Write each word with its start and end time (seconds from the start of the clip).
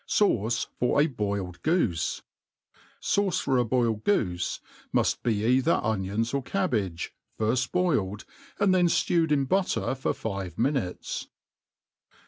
Sauce 0.07 0.65
for 0.79 0.99
a 0.99 1.05
boiled 1.05 1.61
Goofe. 1.61 2.23
SAUCE 3.01 3.39
for 3.39 3.59
a 3.59 3.65
boiled 3.65 4.03
goofe 4.03 4.59
muft 4.91 5.21
be 5.21 5.45
either 5.45 5.79
onions 5.83 6.33
or 6.33 6.41
cabbage^ 6.41 7.09
firft 7.39 7.71
boiled, 7.71 8.25
and 8.59 8.73
then 8.73 8.87
ftewed 8.87 9.31
in 9.31 9.45
butter 9.45 9.93
for 9.93 10.15
five 10.15 10.57
minutes. 10.57 11.27